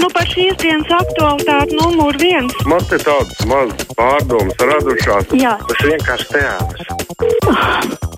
[0.00, 2.54] Nu, par šīs dienas aktualitāti numur viens.
[2.68, 5.34] Man te tādas mazas pārdomas radušās.
[5.36, 5.58] Jā.
[5.68, 8.10] Tas vienkārši teātris.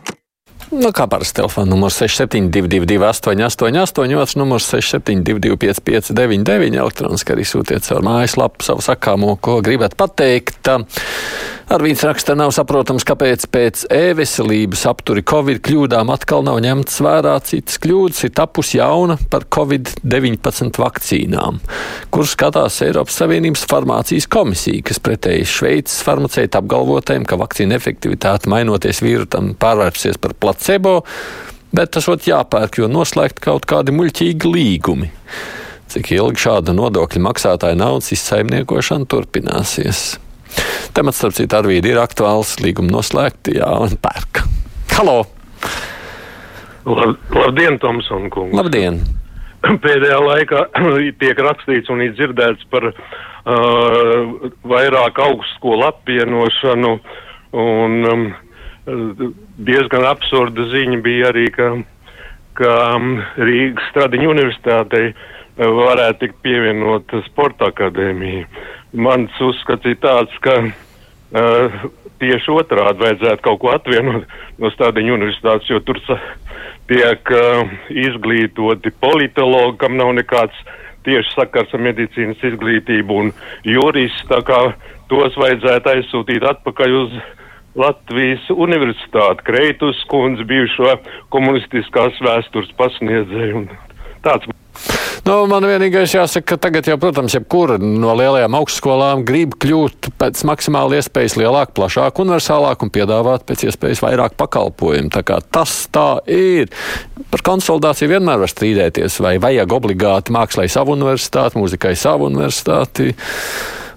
[0.74, 8.02] Nu, kā parasti telefona numurs 6722, 888, otrs numurs 672, 559, elektroniski arī sūtiet caur
[8.06, 10.66] mājaslapu savu sakāmo, ko gribat pateikt.
[11.64, 17.38] Ar viņas raksta nav saprotams, kāpēc pēc e-veselības apturi Covid kļūdām atkal nav ņemts vērā
[17.48, 21.62] citas kļūdas, ir tapus jauna par Covid-19 vakcīnām,
[22.12, 29.00] kur skatās Eiropas Savienības farmācijas komisija, kas pretēji Šveices farmaceita apgalvotēm, ka vakcīna efektivitāte mainoties
[29.04, 30.98] vīrutam pārvērsies par placebo,
[31.72, 35.08] bet tas ot jāpērk, jo noslēgt kaut kādi muļķīgi līgumi.
[35.94, 40.04] Cik ilgi šāda nodokļu maksātāja naudas izsaimniekošana turpināsies?
[40.94, 44.44] Temats, starp citu, ar vīdi ir aktuāls, līguma noslēgti, jā, un pērk.
[44.94, 45.24] Halo!
[46.84, 48.54] Lab, labdien, Tomson kungs!
[48.54, 49.00] Labdien!
[49.84, 50.64] Pēdējā laikā
[51.22, 56.94] tiek rakstīts un ir dzirdēts par uh, vairāk augstskolu apvienošanu,
[57.64, 58.24] un um,
[59.64, 61.70] diezgan absurda ziņa bija arī, ka,
[62.60, 65.14] ka um, Rīgas Stradiņu universitātei
[65.56, 68.46] varētu tikt pievienota sporta akadēmija.
[68.94, 71.78] Mans uzskats ir tāds, ka uh,
[72.22, 74.26] tieši otrādi vajadzētu kaut ko atvienot
[74.62, 75.98] no Stradiņu universitātes, jo tur
[76.90, 80.56] tiek uh, izglītoti politologi, kam nav nekāds
[81.04, 83.32] tieši sakars ar medicīnas izglītību un
[83.66, 84.60] jurists, tā kā
[85.10, 87.16] tos vajadzētu aizsūtīt atpakaļ uz
[87.74, 90.94] Latvijas universitāti, Kreitus kundze, bijušo
[91.34, 93.64] komunistiskās vēstures pasniedzēju.
[94.22, 94.46] Tāds
[95.24, 100.42] Nu, man vienīgais jāsaka, ka tagad jau, protams, jebkura no lielajām augstskolām grib kļūt pēc
[100.44, 105.08] maksimāli iespējas lielāk, plašāk, universālāk un piedāvāt pēc iespējas vairāk pakalpojumu.
[105.14, 106.68] Tā kā tas tā ir.
[107.32, 113.14] Par konsolidāciju vienmēr var strīdēties, vai vajag obligāti mākslai savu universitāti, mūzikai savu universitāti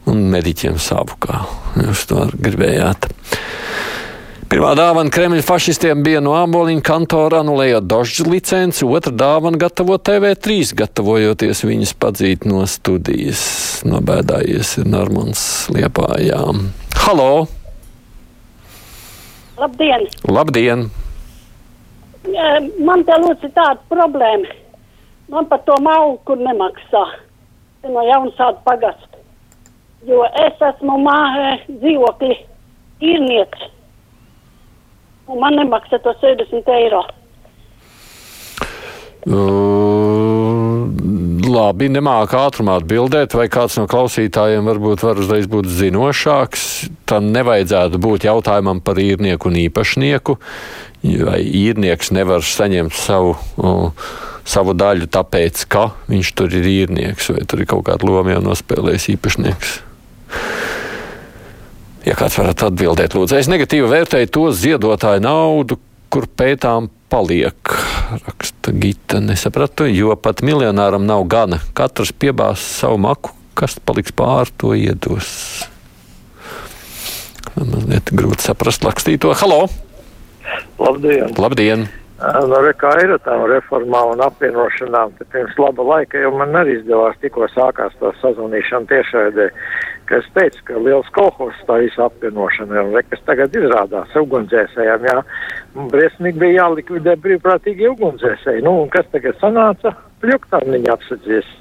[0.07, 1.43] un mediķiem savu, kā
[1.83, 3.11] jūs to gribējāt.
[4.47, 10.69] Pirmā dāvana Kremļa fašistiem bija no Āboliņa kantora anulējot Dožģa licenci, otra dāvana gatavo TV3,
[10.79, 13.41] gatavojoties viņas padzīt no studijas.
[13.83, 15.43] Nobēdājies ir Normans
[15.75, 16.63] Liepājām.
[17.03, 17.27] Halo!
[19.59, 20.07] Labdien!
[20.31, 20.87] Labdien!
[22.87, 24.55] Man te lūdzu tāda problēma.
[25.27, 27.07] Man par to malku nemaksā
[27.83, 29.25] no Jaunasāda pagasta.
[30.07, 32.45] Jo es esmu mājā dzīvokļi
[33.11, 33.73] īrnieks
[35.27, 37.03] un man nemaksā to 60 eiro.
[39.27, 40.87] Uh,
[41.51, 46.63] labi, nemāku ātrumā atbildēt, vai kāds no klausītājiem varbūt var uzreiz būt zinošāks.
[47.09, 50.37] Tam nevajadzētu būt jautājumam par īrnieku un īpašnieku,
[51.27, 54.07] vai īrnieks nevar saņemt savu, uh,
[54.47, 58.45] savu daļu tāpēc, ka viņš tur ir īrnieks, vai tur ir kaut kāda loma jau
[58.47, 59.75] nospēlējis īpašnieks.
[62.07, 65.75] Ja kāds varat atbildēt, lūdzu, es negatīvi vērtēju to ziedotāju naudu,
[66.07, 67.73] kur pētām paliek.
[68.21, 71.59] Raksta Gita, nesapratu, jo pat miljonāram nav gana.
[71.75, 75.27] Katrs piebās savu maku, kas paliks pāri, to iedos.
[77.57, 79.35] Man mazliet grūti saprast rakstīto.
[79.43, 79.65] Halo!
[80.79, 81.35] Labdien!
[81.35, 81.89] Labdien!
[82.17, 85.11] No reka ir tām reformām un apvienošanām.
[85.19, 89.51] Tad pirms laba laika jau man arī izdevās tikko sākās to sazvanīšanu tiešraidē,
[90.09, 95.19] kas teica, ka liels kolhos tā visa apvienošana ir, kas tagad izrādās ugunsdzēsējiem, jā.
[95.91, 98.65] Briesmīgi bija jālikvidē brīvprātīgi ugunsdzēsēji.
[98.65, 99.93] Nu, un kas tagad sanāca?
[100.23, 101.55] Pļuktāniņa apsadzies.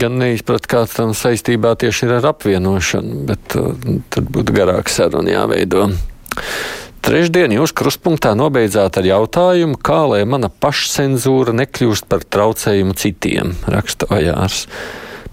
[0.00, 3.72] Gan neizprat, kāds tam saistībā tieši ir ar apvienošanu, bet uh,
[4.12, 5.88] tad būtu garāks saruna jāveido.
[7.00, 14.10] Trešdien jūs krustpunktā nobeidzāt ar jautājumu, kā lai mana pašcensūra nekļūst par traucējumu citiem, raksta
[14.12, 14.66] Ojārs.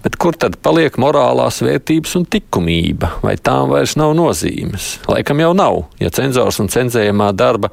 [0.02, 4.92] Bet kur tad paliek morālās vērtības un likumība, vai tām vairs nav nozīmes?
[5.10, 5.80] Laikam jau nav.
[5.98, 7.72] Ja cenzors un cenzējamā darba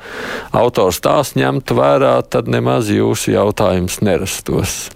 [0.58, 4.90] autors tās ņemtu vērā, tad nemaz jūsu jautājums nerastos.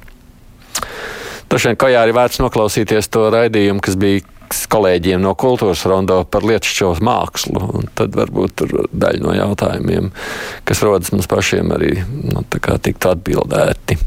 [1.49, 4.25] Droši vien, ka jā, arī vērts noklausīties to raidījumu, kas bija
[4.73, 7.83] kolēģiem no kultūras rondo par lietušķos mākslu.
[7.97, 10.09] Tad varbūt tur daļa no jautājumiem,
[10.65, 11.93] kas rodas mums pašiem, arī
[12.33, 13.99] nu, tiktu atbildēti.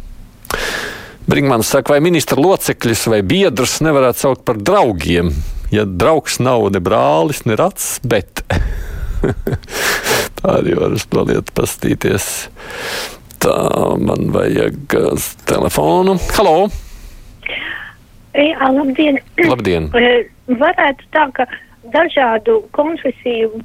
[1.22, 5.30] Brīngmans saka, vai ministra locekļus vai biedrus nevarētu saukt par draugiem,
[5.70, 8.42] ja draugs nav ne brālis, ne rats, bet
[10.40, 12.26] tā arī var uz lietu pastīties.
[13.42, 13.54] Tā
[14.02, 16.16] man vajag uh, telefonu.
[16.34, 16.56] Halo!
[18.34, 19.18] Jā, labdien!
[19.52, 19.90] Labdien!
[20.50, 21.46] Varētu tā, ka
[21.94, 23.62] dažādu konfesiju,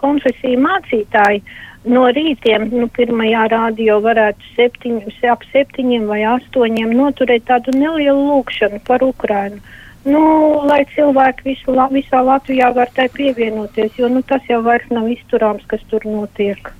[0.00, 1.44] konfesiju mācītāji
[1.86, 8.82] no rītiem, nu, pirmajā rādio varētu septiņus, ap septiņiem vai astoņiem noturēt tādu nelielu lūkšanu
[8.86, 9.62] par Ukrainu.
[10.06, 10.22] Nu,
[10.62, 15.66] lai cilvēki visu, visā Latvijā var tai pievienoties, jo nu, tas jau vairs nav izturāms,
[15.66, 16.70] kas tur notiek.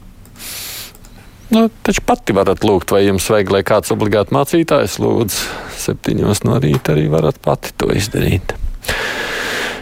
[1.50, 5.40] Nu, taču pati varat lūgt, vai jums vajag, lai kāds obligāti mācītājs lūdz
[5.78, 8.54] septiņos no rīta, arī varat pati to izdarīt.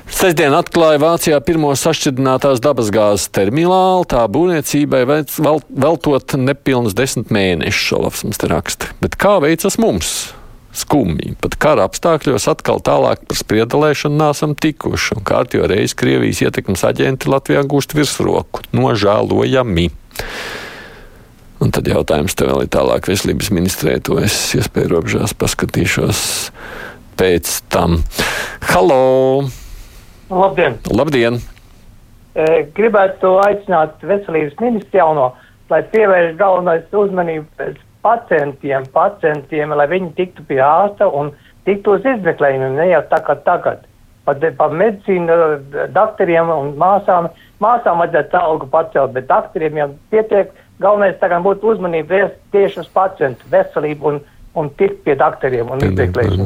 [0.04, 4.04] Sestdien atklāja Vācijā pirmo sašķidrinātās dabasgāzes terminālu.
[4.08, 8.92] Tā būvniecībai veltot nepilnus desmit mēnešus, Olafs mums te raksta.
[9.00, 10.12] Bet kā veicas mums?
[10.74, 11.36] Skumji.
[11.40, 17.30] Pat kara apstākļos atkal tālāk par spriedalēšanu nesam tikuši, un kārtībā reizes Krievijas ietekmes aģenti
[17.30, 18.66] Latvijā gūst virsroku.
[18.74, 19.88] Nožēlojami.
[21.64, 26.24] Un tad jautājums tev vēl ir tālāk veselības ministrē, to es iespēju robežās paskatīšos
[27.16, 28.02] pēc tam.
[28.74, 29.63] Halo!
[30.30, 30.78] Labdien!
[30.96, 31.38] Labdien.
[32.34, 32.44] E,
[32.74, 35.26] gribētu aicināt veselības ministru jauno,
[35.70, 37.68] lai pievērš galvenais uzmanību
[38.04, 41.32] pacientiem, pacientiem, lai viņi tiktu pie ārsta un
[41.68, 43.84] tiktu uz izmeklējumiem, ne jau tā kā tagad.
[44.24, 45.34] Par, par medicīnu,
[45.92, 47.28] doktoriem un māsām,
[47.60, 50.52] māsām vajadzētu algu pacelt, bet doktoriem jau pietiek.
[50.80, 54.22] Galvenais tagad būtu uzmanība tieši uz pacientu veselību un
[54.54, 56.44] un tikt pie doktoriem un izmeklēt.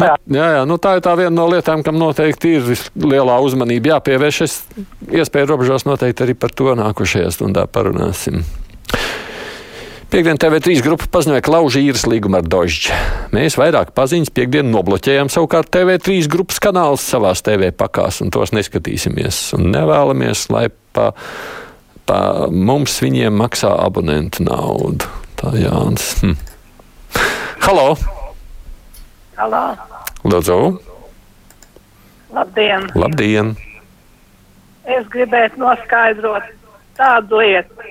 [0.00, 0.16] Jā,
[0.56, 4.40] jā, nu tā ir tā viena no lietām, kam noteikti ir lielā uzmanība jāpievērš.
[4.46, 4.58] Es
[5.12, 8.42] iespēju robežās noteikti arī par to nākošajā stundā parunāsim.
[10.14, 12.94] Piektdien TV3 grupa paziņoja, ka lauž īres līgumu ar Dožģi.
[13.34, 19.40] Mēs vairāk paziņas piekdienu nobloķējām savukārt TV3 grupas kanālus savās TV pakās un tos neskatīsimies.
[19.58, 21.08] Un nevēlamies, lai pa,
[22.06, 25.10] pa mums viņiem maksā abonentu naudu.
[25.40, 26.12] Tā Jānis.
[26.22, 26.53] Hm.
[27.64, 27.94] Halo!
[29.36, 29.60] Halo!
[30.28, 30.56] Lūdzu!
[32.36, 32.84] Labdien!
[32.92, 33.54] Labdien!
[34.84, 36.50] Es gribētu noskaidrot
[36.98, 37.88] tādu lietu,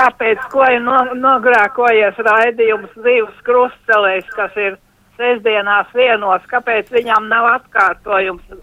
[0.00, 4.80] kāpēc ko ir no, nogrākojies raidījums divas krustcelēs, kas ir
[5.20, 8.60] sestdienās vienos, kāpēc viņam nav atkārtojums.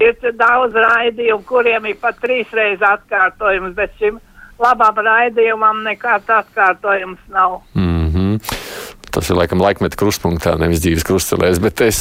[0.00, 4.22] Ir daudz raidījumu, kuriem ir pat trīsreiz atkārtojums, bet šim
[4.56, 7.60] labam raidījumam nekāds atkārtojums nav.
[7.76, 7.93] Mm.
[9.14, 11.98] Tas ir laikam laikmeta krustpunktā, nevis dzīves krustcelēs, bet es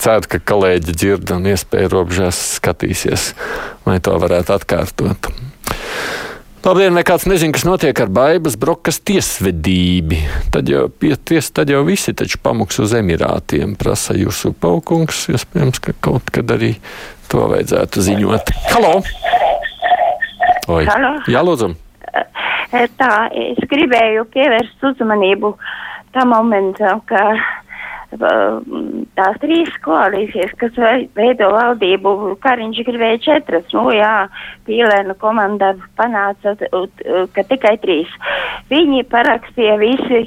[0.00, 3.32] ceru, ka kolēģi dzird un iespēja robežās skatīsies,
[3.84, 5.28] lai to varētu atkārtot.
[6.62, 10.20] Labdien, vai kāds nezina, kas notiek ar Baibas brokas tiesvedību?
[10.54, 10.84] Tad jau,
[11.26, 15.24] ties, tad jau visi taču pamuks uz Emirātiem, prasa jūsu paukungs.
[15.34, 16.76] Iespējams, ka kaut kad arī
[17.32, 18.54] to vajadzētu ziņot.
[18.70, 18.94] Halo!
[20.70, 20.84] Oi.
[20.86, 21.16] Halo.
[21.26, 21.72] Jā, lūdzu.
[22.96, 25.56] Tā, es gribēju pievērst uzmanību
[26.14, 27.24] tam momentam, ka
[29.16, 30.76] tās trīs koalīcijas, kas
[31.16, 34.28] veido valdību, Kariņš gribēja četras, nu jā,
[34.66, 36.56] Pīlēna komanda panāca,
[37.32, 38.10] ka tikai trīs.
[38.68, 40.26] Viņi parakstīja visi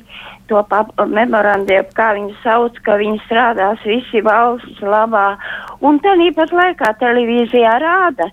[0.49, 0.63] to
[1.05, 5.35] memorandu, kā viņi sauc, ka viņi strādās visi valsts labā,
[5.81, 8.31] un tad īpat laikā televīzijā rāda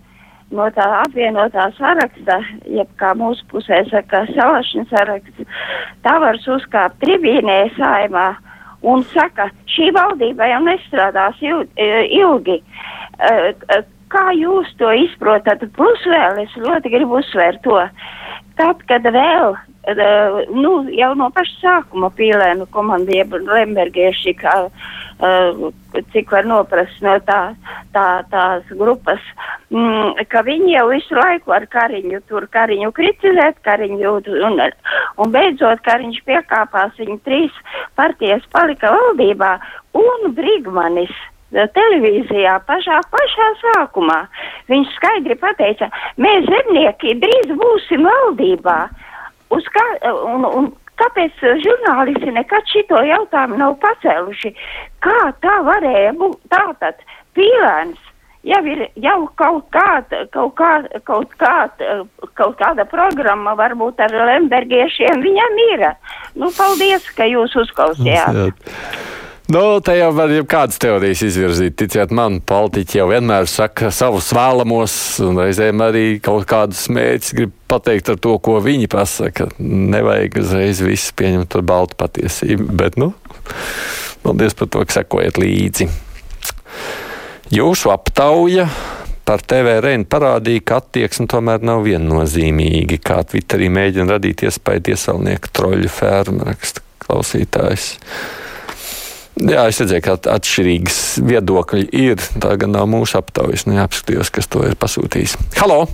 [0.53, 2.39] no tā apvienotā saraksta,
[2.69, 5.49] jeb kā mūsu pusē saka, salašņa saraksts,
[6.05, 8.29] tā var uzkāpt tribīnē saimā
[8.83, 11.89] un saka, šī valdība jau nestrādās e,
[12.19, 12.59] ilgi.
[12.61, 13.35] E,
[13.77, 13.83] e,
[14.13, 15.65] kā jūs to izprotat?
[15.77, 17.79] Plus vēl es ļoti gribu uzsvērt to.
[18.59, 19.55] Tad, kad vēl
[20.55, 25.73] nu, jau no paša sākuma pīlēnu komandiem Lembergieši, kā, uh,
[26.13, 27.55] cik var noprast no tā,
[27.95, 29.21] tā, tās grupas,
[29.75, 34.15] mm, ka viņi jau visu laiku ar Kariņu tur Kariņu kritizēt, Kariņu
[34.47, 34.63] un,
[35.19, 37.61] un beidzot Kariņš piekāpās, viņi trīs
[37.99, 39.57] partijas palika valdībā
[39.99, 41.13] un Brigmanis
[41.53, 44.21] televīzijā pašā, pašā sākumā.
[44.73, 48.79] Viņš skaidri pateica, mēs zemnieki drīz būsim valdībā.
[49.53, 49.85] Uz kā,
[50.29, 54.55] un, un kāpēc žurnālisti nekad šito jautājumu nav pacēluši?
[55.05, 57.05] Kā tā varēja būt tātad
[57.37, 58.01] pīlēns?
[58.43, 60.73] Jau ir jau kaut kāda, kaut, kā,
[61.07, 62.01] kaut, kāda,
[62.35, 65.85] kaut kāda programma, varbūt ar lembergiešiem viņam ir.
[66.35, 68.41] Nu, paldies, ka jūs uzklausījāt.
[69.53, 71.75] Nu, te jau var jau kādas teorijas izvirzīt.
[71.77, 74.95] Ticiet man, politiķi jau vienmēr saka savus vēlamos,
[75.27, 79.51] un reizēm arī kaut kādus mērķus grib pateikt ar to, ko viņi pasaka.
[79.59, 83.11] Nevajag uzreiz viss pieņemt par baltu patiesību, bet, nu,
[84.25, 85.91] paldies par to, ka sekojat līdzi.
[87.53, 88.71] Jūsu aptauja
[89.29, 95.93] par TVRN parādīja, ka attieksme tomēr nav viennozīmīga, kā Twitterī mēģina radīt iespēju iesaulnieku troļu
[95.93, 97.91] fermu, raksta klausītājs.
[99.41, 102.21] Jā, es redzēju, ka atšķirīgas viedokļi ir.
[102.43, 103.65] Tā gan nav mūsu aptaujas.
[103.65, 105.39] Neapskatījos, kas to ir pasūtījis.
[105.57, 105.87] Halo!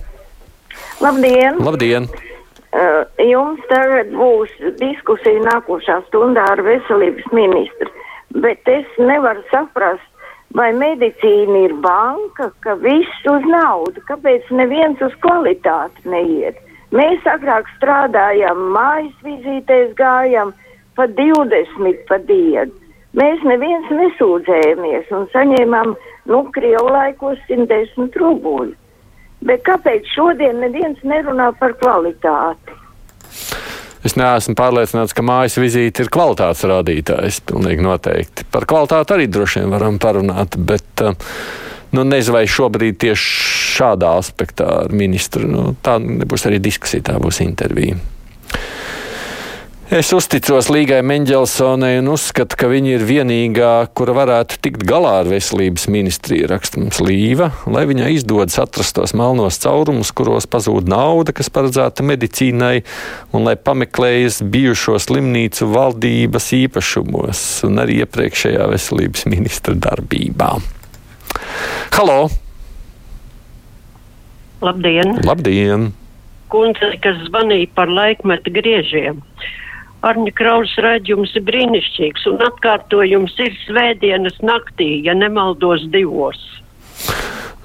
[0.98, 1.60] Labdien!
[1.62, 2.08] Labdien!
[2.68, 7.88] Uh, jums tagad būs diskusija nākošā stundā ar veselības ministru,
[8.42, 10.04] bet es nevaru saprast,
[10.58, 16.58] vai medicīna ir banka, ka viss uz naudu, kāpēc neviens uz kvalitāti neiet.
[16.92, 20.52] Mēs agrāk strādājām, mājas vizītēs gājām
[20.98, 22.77] pa 20 pa dienu.
[23.16, 25.94] Mēs neviens nesūdzējāmies un saņēmām,
[26.28, 28.74] nu, Krievu laikos 110 rubļu.
[29.48, 32.74] Bet kāpēc šodien neviens nerunā par kvalitāti?
[34.06, 37.40] Es neesmu pārliecināts, ka mājas vizīte ir kvalitātes rādītājs.
[37.48, 38.46] Pilnīgi noteikti.
[38.52, 41.16] Par kvalitāti arī droši vien varam parunāt, bet uh,
[41.96, 43.32] nu, nezinu, vai šobrīd tieši
[43.78, 45.48] šādā aspektā ar ministru.
[45.50, 47.98] Nu, tā nebūs arī diskusija, tā būs intervija.
[49.88, 55.28] Es uzticos Līgai Mendelsonai un uzskatu, ka viņa ir vienīgā, kura varētu tikt galā ar
[55.30, 61.32] veselības ministriju, raksta mums Līva, lai viņai izdodas atrast tos melnos caurumus, kuros pazūd nauda,
[61.32, 62.82] kas paredzēta medicīnai,
[63.32, 70.50] un lai pameklējas bijušo slimnīcu valdības īpašumos un arī iepriekšējā veselības ministra darbībā.
[71.96, 72.18] Halo!
[74.68, 75.16] Labdien!
[75.24, 75.88] Labdien!
[76.52, 79.24] Kundze, kas zvanīja par laikmetu griežiem.
[80.06, 86.38] Arņa Kraus raidījums ir brīnišķīgs, un atkārtojums ir svētdienas naktī, ja nemaldos divos.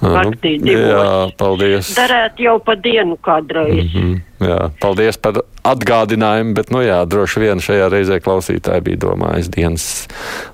[0.03, 0.89] Naktī divos.
[0.89, 1.91] Jā, paldies.
[1.95, 3.85] Darētu jau pa dienu kādreiz.
[3.93, 4.47] Mm -hmm.
[4.49, 10.07] Jā, paldies par atgādinājumu, bet, nu jā, droši vien šajā reizē klausītāji bija domājis dienas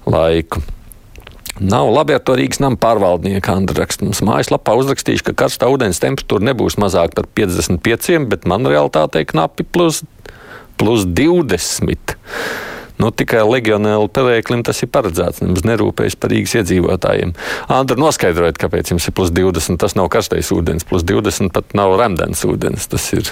[0.06, 0.62] laiku.
[1.60, 4.06] Nav labi ar to Rīgas nama pārvaldnieka Andra raksta.
[4.06, 9.64] Mums mājaslapā uzrakstījuši, ka karstā ūdens temperatūra nebūs mazāk par 55, bet man realitātei knapi
[9.64, 10.04] plus
[10.80, 12.16] plus 20.
[13.00, 15.44] Nu, tikai legionēlu pelēklim tas ir paredzēts.
[15.44, 17.32] Nemaz nerūpējas par Rīgas iedzīvotājiem.
[17.72, 19.80] Andra, noskaidrojiet, kāpēc jums ir plus 20.
[19.80, 22.90] Tas nav karstais ūdens, plus 20 pat nav remdens ūdens.
[22.92, 23.32] Tas ir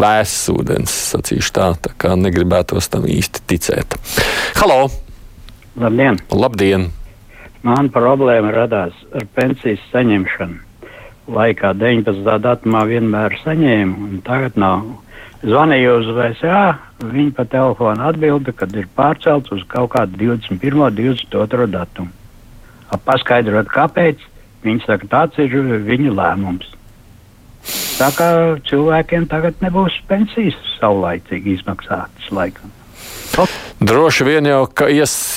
[0.00, 3.96] vēss ūdens, sacīšu tā, tā kā negribētos tam īsti ticēt.
[4.60, 4.90] Halo!
[5.80, 6.20] Labdien!
[6.36, 6.90] Labdien!
[7.64, 10.60] Man problēma radās ar pensijas saņemšanu.
[11.30, 12.26] Laikā 19.
[12.42, 14.82] datumā vienmēr saņēmu, un tagad nav.
[15.42, 16.62] Zvanīju uz VSA,
[17.02, 20.82] viņi pa telefonu atbilda, kad ir pārcelts uz kaut kādu 21.
[20.82, 21.70] un 22.
[21.70, 22.10] datumu.
[23.06, 24.20] Paskaidrot, kāpēc,
[24.66, 25.54] viņi saka, tāds ir
[25.86, 26.74] viņu lēmums.
[27.98, 28.28] Tā kā
[28.66, 32.81] cilvēkiem tagad nebūs pensijas saulaicīgi izmaksātas laikam.
[33.88, 34.60] Droši vien jau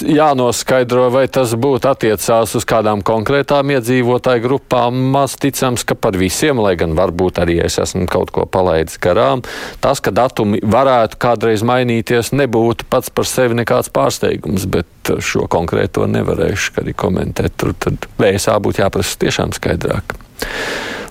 [0.06, 5.00] jānoskaidro, vai tas būtu attiecās uz kādām konkrētām iedzīvotāju grupām.
[5.16, 9.44] Maz ticams, ka par visiem, lai gan varbūt arī es esmu kaut ko palaidis garām,
[9.84, 16.08] tas, ka datumi varētu kādreiz mainīties, nebūtu pats par sevi nekāds pārsteigums, bet šo konkrēto
[16.10, 17.58] nevarēšu arī komentēt.
[17.58, 20.18] Tur tad vēsā būtu jāprasa tiešām skaidrāk.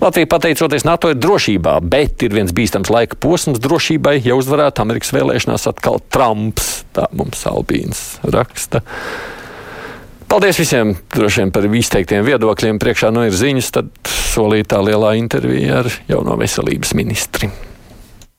[0.04, 5.14] Latvija, pateicoties NATO, ir drošībā, bet ir viens bīstams laika posms drošībai, ja uzvarētu Amerikas
[5.16, 6.82] vēlēšanās atkal Trumps.
[6.92, 8.82] Tā mums Albīns raksta.
[10.28, 12.82] Paldies visiem droši vien par izteiktiem viedokļiem.
[12.84, 17.49] Priekšā nu ir ziņas, tad solītā lielā intervija ar jauno veselības ministri.